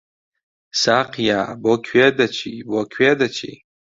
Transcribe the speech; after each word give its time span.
ساقییا! 0.81 1.41
بۆ 1.61 1.73
کوێ 1.85 2.07
دەچی، 2.17 2.53
بۆ 2.69 2.81
کوێ 2.93 3.11
دەچی؟ 3.19 3.53